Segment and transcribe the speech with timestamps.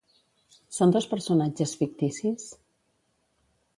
[0.77, 2.49] Són dos personatges ficticis?